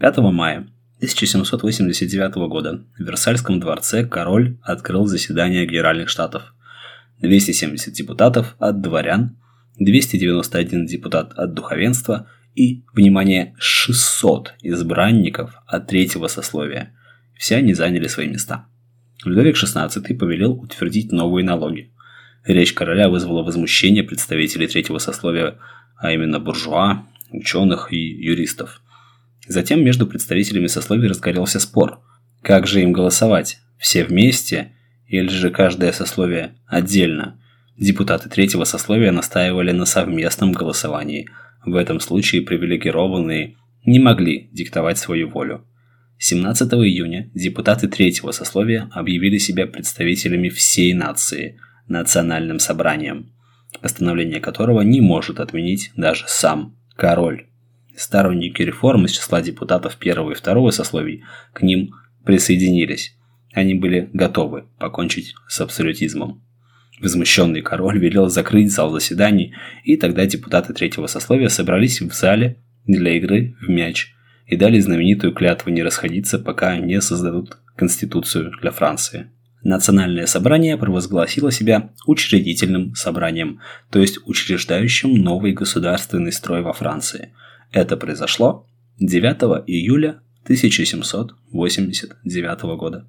5 0.00 0.16
мая 0.18 0.66
1789 1.02 2.36
года 2.48 2.84
в 2.96 3.02
Версальском 3.02 3.58
дворце 3.58 4.06
король 4.06 4.56
открыл 4.62 5.06
заседание 5.06 5.66
Генеральных 5.66 6.08
Штатов. 6.08 6.54
270 7.20 7.92
депутатов 7.92 8.54
от 8.60 8.80
дворян, 8.80 9.36
291 9.80 10.86
депутат 10.86 11.32
от 11.32 11.54
духовенства 11.54 12.28
и, 12.54 12.84
внимание, 12.94 13.56
600 13.58 14.54
избранников 14.62 15.50
от 15.66 15.88
третьего 15.88 16.28
сословия. 16.28 16.94
Все 17.36 17.56
они 17.56 17.74
заняли 17.74 18.06
свои 18.06 18.28
места. 18.28 18.66
Людовик 19.24 19.56
XVI 19.56 19.90
повелел 20.14 20.52
утвердить 20.52 21.10
новые 21.10 21.44
налоги. 21.44 21.92
Речь 22.44 22.74
короля 22.74 23.08
вызвала 23.08 23.42
возмущение 23.42 24.04
представителей 24.04 24.68
третьего 24.68 24.98
сословия, 24.98 25.58
а 25.96 26.12
именно 26.12 26.38
буржуа, 26.38 27.08
ученых 27.32 27.92
и 27.92 27.96
юристов. 27.96 28.81
Затем 29.52 29.84
между 29.84 30.06
представителями 30.06 30.66
сословий 30.66 31.08
разгорелся 31.08 31.60
спор. 31.60 32.00
Как 32.40 32.66
же 32.66 32.80
им 32.80 32.92
голосовать? 32.92 33.58
Все 33.76 34.02
вместе 34.02 34.72
или 35.06 35.28
же 35.28 35.50
каждое 35.50 35.92
сословие 35.92 36.54
отдельно. 36.66 37.38
Депутаты 37.76 38.30
третьего 38.30 38.64
сословия 38.64 39.12
настаивали 39.12 39.72
на 39.72 39.84
совместном 39.84 40.52
голосовании. 40.52 41.28
В 41.66 41.76
этом 41.76 42.00
случае 42.00 42.40
привилегированные 42.40 43.56
не 43.84 43.98
могли 43.98 44.48
диктовать 44.52 44.96
свою 44.96 45.28
волю. 45.28 45.66
17 46.16 46.72
июня 46.72 47.30
депутаты 47.34 47.88
третьего 47.88 48.30
сословия 48.30 48.88
объявили 48.90 49.36
себя 49.36 49.66
представителями 49.66 50.48
всей 50.48 50.94
нации, 50.94 51.60
национальным 51.88 52.58
собранием, 52.58 53.34
постановление 53.82 54.40
которого 54.40 54.80
не 54.80 55.02
может 55.02 55.40
отменить 55.40 55.90
даже 55.94 56.24
сам 56.26 56.74
король. 56.96 57.51
Сторонники 58.02 58.62
реформ 58.62 59.04
из 59.04 59.12
числа 59.12 59.40
депутатов 59.42 59.96
первого 59.96 60.32
и 60.32 60.34
второго 60.34 60.72
сословий 60.72 61.22
к 61.52 61.62
ним 61.62 61.94
присоединились. 62.24 63.16
Они 63.52 63.74
были 63.74 64.10
готовы 64.12 64.64
покончить 64.80 65.34
с 65.46 65.60
абсолютизмом. 65.60 66.42
Возмущенный 67.00 67.62
король 67.62 68.00
велел 68.00 68.28
закрыть 68.28 68.72
зал 68.72 68.90
заседаний, 68.90 69.54
и 69.84 69.96
тогда 69.96 70.26
депутаты 70.26 70.74
третьего 70.74 71.06
сословия 71.06 71.48
собрались 71.48 72.00
в 72.00 72.12
зале 72.12 72.56
для 72.86 73.16
игры 73.16 73.54
в 73.60 73.68
мяч 73.68 74.12
и 74.46 74.56
дали 74.56 74.80
знаменитую 74.80 75.32
клятву 75.32 75.70
не 75.70 75.84
расходиться, 75.84 76.40
пока 76.40 76.76
не 76.78 77.00
создадут 77.00 77.56
Конституцию 77.76 78.50
для 78.60 78.72
Франции. 78.72 79.30
Национальное 79.62 80.26
собрание 80.26 80.76
провозгласило 80.76 81.52
себя 81.52 81.90
учредительным 82.08 82.96
собранием, 82.96 83.60
то 83.92 84.00
есть 84.00 84.18
учреждающим 84.26 85.14
новый 85.14 85.52
государственный 85.52 86.32
строй 86.32 86.62
во 86.62 86.72
Франции. 86.72 87.30
Это 87.72 87.96
произошло 87.96 88.68
9 88.98 89.64
июля 89.66 90.20
1789 90.44 92.62
года. 92.76 93.08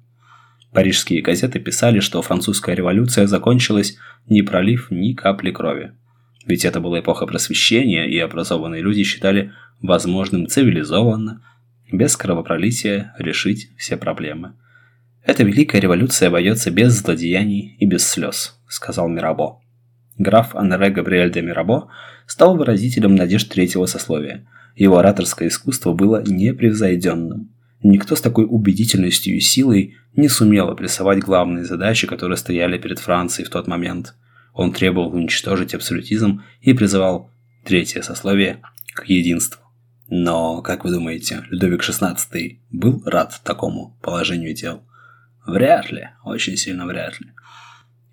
Парижские 0.72 1.20
газеты 1.20 1.60
писали, 1.60 2.00
что 2.00 2.22
французская 2.22 2.74
революция 2.74 3.26
закончилась, 3.26 3.98
не 4.26 4.40
пролив 4.42 4.90
ни 4.90 5.12
капли 5.12 5.50
крови. 5.50 5.92
Ведь 6.46 6.64
это 6.64 6.80
была 6.80 7.00
эпоха 7.00 7.26
просвещения, 7.26 8.08
и 8.08 8.18
образованные 8.18 8.80
люди 8.82 9.04
считали 9.04 9.52
возможным 9.82 10.46
цивилизованно, 10.46 11.42
без 11.92 12.16
кровопролития 12.16 13.14
решить 13.18 13.68
все 13.76 13.98
проблемы. 13.98 14.54
«Эта 15.22 15.44
великая 15.44 15.80
революция 15.80 16.28
обойдется 16.28 16.70
без 16.70 16.94
злодеяний 16.94 17.76
и 17.78 17.84
без 17.86 18.06
слез»,– 18.06 18.58
сказал 18.68 19.08
Мирабо. 19.08 19.60
Граф 20.18 20.54
Анре 20.54 20.90
Габриэль 20.90 21.32
де 21.32 21.42
Мирабо 21.42 21.88
стал 22.26 22.56
выразителем 22.56 23.14
надежд 23.14 23.52
третьего 23.52 23.86
сословия. 23.86 24.46
Его 24.76 24.98
ораторское 24.98 25.48
искусство 25.48 25.92
было 25.92 26.22
непревзойденным. 26.22 27.50
Никто 27.82 28.16
с 28.16 28.20
такой 28.20 28.46
убедительностью 28.48 29.36
и 29.36 29.40
силой 29.40 29.96
не 30.16 30.28
сумел 30.28 30.70
опрессовать 30.70 31.18
главные 31.18 31.64
задачи, 31.64 32.06
которые 32.06 32.36
стояли 32.36 32.78
перед 32.78 32.98
Францией 32.98 33.46
в 33.46 33.50
тот 33.50 33.66
момент. 33.66 34.14
Он 34.52 34.72
требовал 34.72 35.14
уничтожить 35.14 35.74
абсолютизм 35.74 36.42
и 36.60 36.72
призывал 36.72 37.30
третье 37.64 38.02
сословие 38.02 38.60
к 38.94 39.04
единству. 39.06 39.60
Но, 40.08 40.62
как 40.62 40.84
вы 40.84 40.92
думаете, 40.92 41.42
Людовик 41.50 41.82
XVI 41.82 42.16
был 42.70 43.02
рад 43.04 43.40
такому 43.42 43.96
положению 44.00 44.54
дел? 44.54 44.82
Вряд 45.46 45.90
ли, 45.90 46.08
очень 46.24 46.56
сильно 46.56 46.86
вряд 46.86 47.20
ли. 47.20 47.28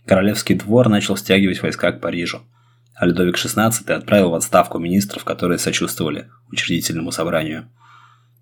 Королевский 0.06 0.56
двор 0.56 0.90
начал 0.90 1.16
стягивать 1.16 1.62
войска 1.62 1.92
к 1.92 2.02
Парижу, 2.02 2.42
а 2.96 3.06
Людовик 3.06 3.36
XVI 3.36 3.72
отправил 3.92 4.32
в 4.32 4.36
отставку 4.36 4.80
министров, 4.80 5.24
которые 5.24 5.58
сочувствовали 5.58 6.30
учредительному 6.52 7.12
собранию. 7.12 7.70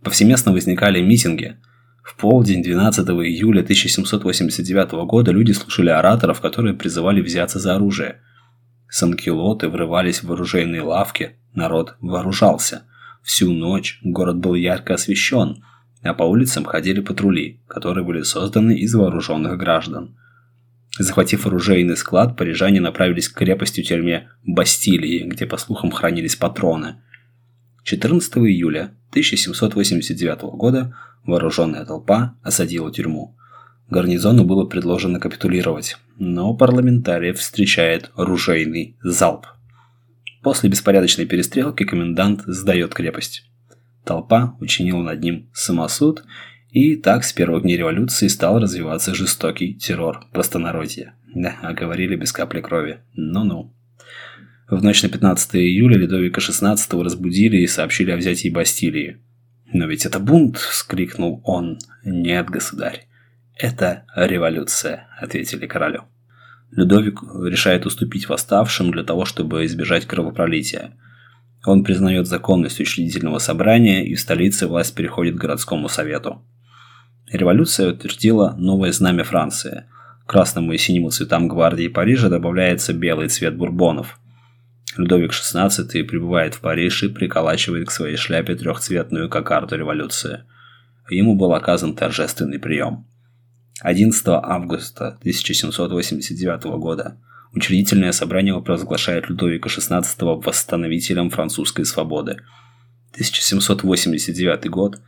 Повсеместно 0.04 0.54
возникали 0.54 1.02
митинги. 1.02 1.58
В 2.04 2.16
полдень 2.16 2.64
12 2.64 3.08
июля 3.10 3.62
1789 3.62 4.92
года 5.06 5.32
люди 5.32 5.52
слушали 5.52 5.90
ораторов, 5.90 6.42
которые 6.42 6.74
призывали 6.74 7.22
взяться 7.22 7.60
за 7.60 7.76
оружие. 7.76 8.22
Санкилоты 8.90 9.70
врывались 9.70 10.24
в 10.24 10.32
оружейные 10.32 10.82
лавки, 10.82 11.38
народ 11.54 11.96
вооружался. 12.00 12.84
Всю 13.22 13.52
ночь 13.52 14.00
город 14.02 14.38
был 14.38 14.56
ярко 14.56 14.96
освещен, 14.96 15.64
а 16.02 16.14
по 16.14 16.24
улицам 16.24 16.64
ходили 16.64 17.02
патрули, 17.02 17.62
которые 17.68 18.06
были 18.06 18.24
созданы 18.24 18.80
из 18.80 18.96
вооруженных 18.96 19.58
граждан. 19.58 20.16
Захватив 20.98 21.46
оружейный 21.46 21.96
склад, 21.96 22.36
парижане 22.36 22.82
направились 22.82 23.30
к 23.30 23.38
крепости-тюрьме 23.38 24.30
Бастилии, 24.44 25.24
где, 25.26 25.46
по 25.46 25.58
слухам, 25.58 25.92
хранились 25.92 26.36
патроны. 26.36 27.02
14 27.84 28.38
июля 28.38 28.96
1789 29.12 30.42
года 30.58 30.96
вооруженная 31.26 31.86
толпа 31.86 32.36
осадила 32.44 32.92
тюрьму. 32.92 33.36
Гарнизону 33.90 34.46
было 34.46 34.66
предложено 34.66 35.20
капитулировать, 35.20 35.98
но 36.18 36.54
парламентариев 36.54 37.40
встречает 37.40 38.12
оружейный 38.16 38.98
залп. 39.02 39.48
После 40.44 40.70
беспорядочной 40.70 41.26
перестрелки 41.26 41.84
комендант 41.84 42.44
сдает 42.46 42.94
крепость. 42.94 43.50
Толпа 44.06 44.56
учинила 44.60 45.02
над 45.02 45.22
ним 45.22 45.50
самосуд, 45.54 46.24
и 46.72 46.96
так 46.96 47.24
с 47.24 47.34
первых 47.34 47.64
дней 47.64 47.78
революции 47.78 48.28
стал 48.28 48.60
развиваться 48.60 49.16
жестокий 49.16 49.74
террор 49.74 50.26
простонародья. 50.32 51.14
Да, 51.34 51.56
а 51.62 51.74
говорили 51.74 52.16
без 52.16 52.32
капли 52.32 52.62
крови. 52.62 53.00
Ну-ну. 53.16 53.74
В 54.70 54.84
ночь 54.84 55.02
на 55.02 55.10
15 55.10 55.56
июля 55.56 55.98
Ледовика 55.98 56.42
XVI 56.42 57.04
разбудили 57.04 57.58
и 57.58 57.68
сообщили 57.68 58.12
о 58.12 58.18
взятии 58.18 58.50
Бастилии. 58.50 59.18
«Но 59.74 59.88
ведь 59.88 60.06
это 60.06 60.20
бунт!»– 60.20 60.58
вскрикнул 60.58 61.42
он. 61.44 61.80
«Нет, 62.04 62.50
государь, 62.50 63.08
это 63.56 64.06
революция»,– 64.16 65.08
ответили 65.20 65.66
королю. 65.66 66.04
Людовик 66.72 67.22
решает 67.24 67.88
уступить 67.88 68.30
восставшим 68.30 68.92
для 68.92 69.04
того, 69.04 69.26
чтобы 69.26 69.66
избежать 69.66 70.06
кровопролития. 70.06 70.92
Он 71.66 71.84
признает 71.84 72.28
законность 72.28 72.80
учредительного 72.80 73.40
собрания, 73.40 74.06
и 74.06 74.14
в 74.14 74.20
столице 74.20 74.68
власть 74.68 74.96
переходит 74.96 75.36
к 75.36 75.42
городскому 75.42 75.90
совету. 75.90 76.44
Революция 77.32 77.92
утвердила 77.92 78.56
новое 78.58 78.92
знамя 78.92 79.24
Франции. 79.24 79.86
К 80.26 80.32
красному 80.32 80.74
и 80.74 80.78
синему 80.78 81.12
цветам 81.12 81.48
гвардии 81.48 81.88
Парижа 81.88 82.30
добавляется 82.30 82.94
белый 82.94 83.30
цвет 83.30 83.56
бурбонов. 83.56 84.20
Людовик 84.98 85.32
XVI 85.32 86.04
прибывает 86.04 86.56
в 86.56 86.62
Париж 86.62 87.04
и 87.04 87.10
приколачивает 87.10 87.88
к 87.88 87.92
своей 87.92 88.18
шляпе 88.18 88.56
трехцветную 88.56 89.30
кокарду 89.30 89.76
революции. 89.76 90.44
Ему 91.10 91.36
был 91.36 91.54
оказан 91.54 91.96
торжественный 91.96 92.60
прием. 92.60 93.06
11 93.82 94.24
августа 94.28 95.18
1789 95.22 96.64
года 96.80 97.18
учредительное 97.54 98.12
собрание 98.12 98.60
провозглашает 98.62 99.30
Людовика 99.30 99.70
XVI 99.70 100.04
восстановителем 100.44 101.30
французской 101.30 101.86
свободы. 101.86 102.42
1789 103.14 104.70
год 104.70 105.00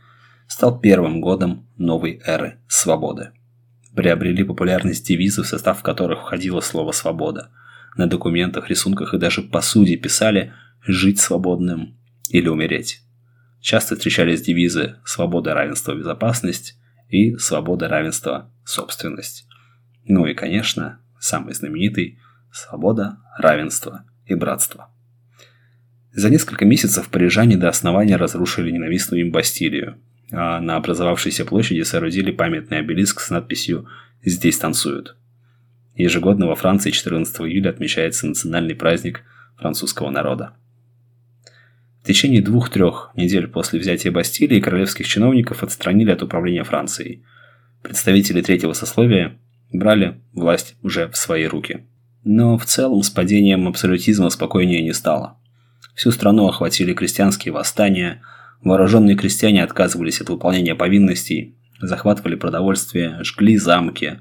стал 0.46 0.80
первым 0.80 1.20
годом 1.20 1.68
новой 1.76 2.20
эры 2.24 2.58
свободы. 2.68 3.30
Приобрели 3.94 4.44
популярность 4.44 5.06
девизы, 5.06 5.42
в 5.42 5.46
состав 5.46 5.82
которых 5.82 6.20
входило 6.20 6.60
слово 6.60 6.92
«свобода». 6.92 7.50
На 7.96 8.06
документах, 8.06 8.70
рисунках 8.70 9.12
и 9.12 9.18
даже 9.18 9.42
посуде 9.42 9.96
писали 9.96 10.54
«жить 10.86 11.20
свободным» 11.20 11.98
или 12.30 12.48
«умереть». 12.48 13.02
Часто 13.60 13.94
встречались 13.94 14.42
девизы 14.42 14.96
«свобода, 15.04 15.54
равенство, 15.54 15.94
безопасность» 15.94 16.78
и 17.08 17.36
«свобода, 17.36 17.88
равенство, 17.88 18.50
собственность». 18.64 19.46
Ну 20.04 20.26
и, 20.26 20.34
конечно, 20.34 21.00
самый 21.20 21.54
знаменитый 21.54 22.18
«свобода, 22.50 23.18
равенство 23.38 24.04
и 24.26 24.34
братство». 24.34 24.88
За 26.12 26.28
несколько 26.28 26.64
месяцев 26.64 27.08
парижане 27.08 27.56
до 27.56 27.68
основания 27.68 28.16
разрушили 28.16 28.70
ненавистную 28.70 29.22
им 29.22 29.32
Бастилию, 29.32 29.98
на 30.32 30.76
образовавшейся 30.76 31.44
площади 31.44 31.82
соорудили 31.82 32.30
памятный 32.30 32.78
обелиск 32.78 33.20
с 33.20 33.30
надписью 33.30 33.86
«Здесь 34.24 34.58
танцуют». 34.58 35.14
Ежегодно 35.94 36.46
во 36.46 36.54
Франции 36.54 36.90
14 36.90 37.42
июля 37.42 37.68
отмечается 37.70 38.26
национальный 38.26 38.74
праздник 38.74 39.22
французского 39.58 40.10
народа. 40.10 40.54
В 42.02 42.06
течение 42.06 42.40
двух-трех 42.40 43.12
недель 43.14 43.46
после 43.46 43.78
взятия 43.78 44.10
Бастилии 44.10 44.58
королевских 44.58 45.06
чиновников 45.06 45.62
отстранили 45.62 46.10
от 46.10 46.22
управления 46.22 46.64
Францией. 46.64 47.22
Представители 47.82 48.40
третьего 48.40 48.72
сословия 48.72 49.38
брали 49.70 50.20
власть 50.32 50.76
уже 50.82 51.08
в 51.08 51.16
свои 51.16 51.44
руки. 51.44 51.86
Но 52.24 52.56
в 52.56 52.64
целом 52.64 53.02
с 53.02 53.10
падением 53.10 53.68
абсолютизма 53.68 54.30
спокойнее 54.30 54.82
не 54.82 54.94
стало. 54.94 55.36
Всю 55.94 56.10
страну 56.10 56.48
охватили 56.48 56.94
крестьянские 56.94 57.52
восстания, 57.52 58.22
вооруженные 58.62 59.16
крестьяне 59.16 59.62
отказывались 59.62 60.20
от 60.20 60.30
выполнения 60.30 60.74
повинностей, 60.74 61.56
захватывали 61.80 62.34
продовольствие, 62.34 63.18
жгли 63.22 63.56
замки. 63.56 64.20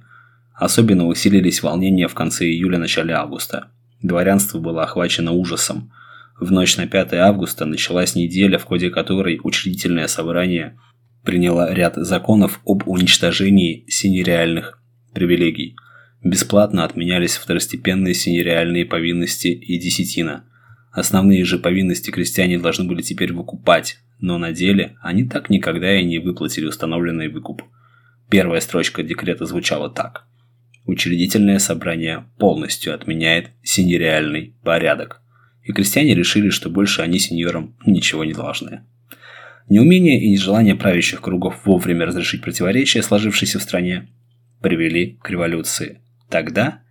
Особенно 0.53 1.07
усилились 1.07 1.63
волнения 1.63 2.07
в 2.07 2.13
конце 2.13 2.45
июля-начале 2.45 3.13
августа. 3.13 3.67
Дворянство 4.01 4.59
было 4.59 4.83
охвачено 4.83 5.31
ужасом– 5.31 5.91
в 6.41 6.51
ночь 6.51 6.75
на 6.75 6.87
5 6.87 7.13
августа 7.13 7.65
началась 7.65 8.15
неделя, 8.15 8.57
в 8.57 8.63
ходе 8.63 8.89
которой 8.89 9.39
учредительное 9.43 10.07
собрание 10.07 10.75
приняло 11.23 11.71
ряд 11.71 11.93
законов 11.97 12.61
об 12.65 12.87
уничтожении 12.87 13.85
синереальных 13.87 14.81
привилегий. 15.13 15.75
Бесплатно 16.23 16.83
отменялись 16.83 17.37
второстепенные 17.37 18.15
синереальные 18.15 18.87
повинности 18.87 19.49
и 19.49 19.77
десятина. 19.77 20.45
Основные 20.91 21.45
же 21.45 21.59
повинности 21.59 22.09
крестьяне 22.09 22.57
должны 22.57 22.85
были 22.85 23.03
теперь 23.03 23.33
выкупать, 23.33 23.99
но 24.21 24.37
на 24.37 24.51
деле 24.51 24.97
они 25.01 25.25
так 25.27 25.49
никогда 25.49 25.99
и 25.99 26.05
не 26.05 26.19
выплатили 26.19 26.65
установленный 26.65 27.27
выкуп. 27.27 27.63
Первая 28.29 28.61
строчка 28.61 29.03
декрета 29.03 29.45
звучала 29.45 29.89
так. 29.89 30.25
Учредительное 30.85 31.59
собрание 31.59 32.25
полностью 32.37 32.93
отменяет 32.93 33.49
синереальный 33.63 34.55
порядок. 34.63 35.21
И 35.63 35.73
крестьяне 35.73 36.15
решили, 36.15 36.49
что 36.49 36.69
больше 36.69 37.01
они 37.01 37.19
сеньорам 37.19 37.75
ничего 37.85 38.23
не 38.23 38.33
должны. 38.33 38.81
Неумение 39.69 40.21
и 40.21 40.31
нежелание 40.31 40.75
правящих 40.75 41.21
кругов 41.21 41.65
вовремя 41.65 42.05
разрешить 42.05 42.41
противоречия, 42.41 43.01
сложившиеся 43.01 43.59
в 43.59 43.63
стране, 43.63 44.09
привели 44.61 45.17
к 45.21 45.29
революции. 45.29 45.99
Тогда 46.29 46.81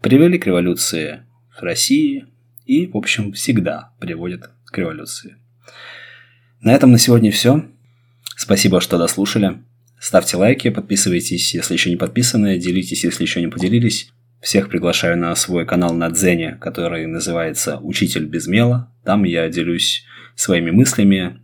привели 0.00 0.38
к 0.38 0.46
революции 0.46 1.24
в 1.58 1.62
России 1.62 2.26
и, 2.66 2.86
в 2.86 2.96
общем, 2.96 3.32
всегда 3.32 3.92
приводят 4.00 4.50
к 4.66 4.78
революции. 4.78 5.36
На 6.62 6.74
этом 6.74 6.92
на 6.92 6.98
сегодня 6.98 7.32
все. 7.32 7.64
Спасибо, 8.36 8.82
что 8.82 8.98
дослушали. 8.98 9.62
Ставьте 9.98 10.36
лайки, 10.36 10.68
подписывайтесь, 10.68 11.54
если 11.54 11.72
еще 11.72 11.88
не 11.88 11.96
подписаны, 11.96 12.58
делитесь, 12.58 13.02
если 13.02 13.22
еще 13.22 13.40
не 13.40 13.48
поделились. 13.48 14.10
Всех 14.42 14.68
приглашаю 14.68 15.16
на 15.16 15.34
свой 15.36 15.64
канал 15.64 15.94
на 15.94 16.10
Дзене, 16.10 16.58
который 16.60 17.06
называется 17.06 17.78
«Учитель 17.78 18.26
без 18.26 18.46
мела». 18.46 18.92
Там 19.04 19.24
я 19.24 19.48
делюсь 19.48 20.04
своими 20.34 20.70
мыслями, 20.70 21.40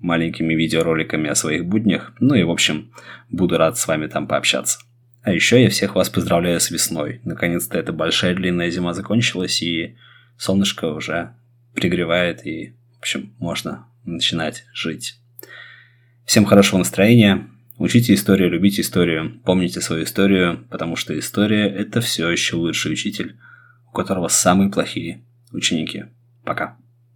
маленькими 0.00 0.54
видеороликами 0.54 1.30
о 1.30 1.36
своих 1.36 1.64
буднях. 1.64 2.12
Ну 2.18 2.34
и, 2.34 2.42
в 2.42 2.50
общем, 2.50 2.90
буду 3.30 3.58
рад 3.58 3.78
с 3.78 3.86
вами 3.86 4.08
там 4.08 4.26
пообщаться. 4.26 4.80
А 5.22 5.32
еще 5.32 5.62
я 5.62 5.70
всех 5.70 5.94
вас 5.94 6.10
поздравляю 6.10 6.58
с 6.58 6.72
весной. 6.72 7.20
Наконец-то 7.22 7.78
эта 7.78 7.92
большая 7.92 8.34
длинная 8.34 8.70
зима 8.70 8.92
закончилась, 8.92 9.62
и 9.62 9.96
солнышко 10.36 10.86
уже 10.86 11.34
пригревает, 11.74 12.44
и, 12.44 12.74
в 12.96 12.98
общем, 12.98 13.34
можно 13.38 13.86
начинать 14.08 14.64
жить. 14.72 15.16
Всем 16.24 16.44
хорошего 16.44 16.78
настроения. 16.78 17.48
Учите 17.78 18.12
историю, 18.12 18.50
любите 18.50 18.82
историю, 18.82 19.40
помните 19.44 19.80
свою 19.80 20.04
историю, 20.04 20.66
потому 20.68 20.96
что 20.96 21.16
история– 21.18 21.68
это 21.68 22.00
все 22.00 22.28
еще 22.28 22.56
лучший 22.56 22.92
учитель, 22.92 23.36
у 23.88 23.92
которого 23.92 24.28
самые 24.28 24.70
плохие 24.70 25.22
ученики. 25.52 26.06
Пока. 26.44 26.76